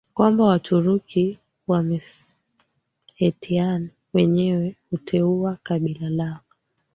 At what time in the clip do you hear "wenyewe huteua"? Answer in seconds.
4.13-5.57